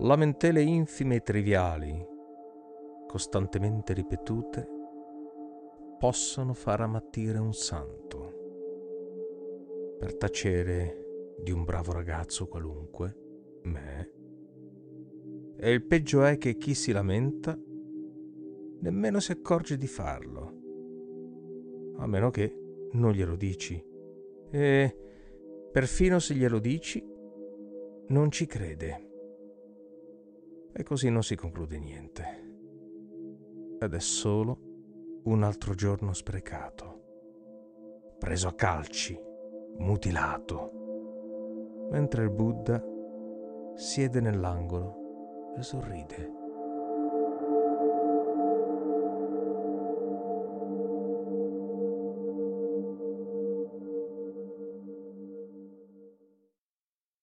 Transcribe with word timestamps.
lamentele 0.00 0.62
infime 0.62 1.16
e 1.16 1.22
triviali, 1.22 2.06
costantemente 3.06 3.92
ripetute, 3.94 4.68
possono 5.98 6.54
far 6.54 6.82
ammattire 6.82 7.38
un 7.38 7.52
santo. 7.52 8.36
Per 9.98 10.16
tacere 10.16 11.34
di 11.42 11.50
un 11.50 11.64
bravo 11.64 11.92
ragazzo 11.92 12.46
qualunque, 12.46 13.16
me. 13.62 14.12
E 15.56 15.72
il 15.72 15.84
peggio 15.84 16.22
è 16.22 16.38
che 16.38 16.56
chi 16.56 16.74
si 16.74 16.92
lamenta 16.92 17.58
nemmeno 18.80 19.18
si 19.18 19.32
accorge 19.32 19.76
di 19.76 19.88
farlo, 19.88 20.56
a 21.96 22.06
meno 22.06 22.30
che 22.30 22.54
non 22.92 23.10
glielo 23.10 23.34
dici. 23.34 23.84
E 24.50 24.96
perfino 25.72 26.20
se 26.20 26.34
glielo 26.34 26.60
dici, 26.60 27.04
non 28.08 28.30
ci 28.30 28.46
crede. 28.46 29.07
E 30.78 30.84
così 30.84 31.10
non 31.10 31.24
si 31.24 31.34
conclude 31.34 31.76
niente. 31.80 32.24
Ed 33.80 33.94
è 33.94 33.98
solo 33.98 35.20
un 35.24 35.42
altro 35.42 35.74
giorno 35.74 36.12
sprecato, 36.12 38.14
preso 38.16 38.46
a 38.46 38.54
calci, 38.54 39.18
mutilato, 39.78 41.88
mentre 41.90 42.22
il 42.22 42.30
Buddha 42.30 42.80
siede 43.74 44.20
nell'angolo 44.20 45.56
e 45.58 45.62
sorride. 45.62 46.37